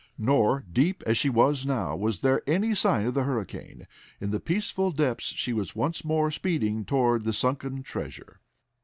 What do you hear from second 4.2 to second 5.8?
the peaceful depths she was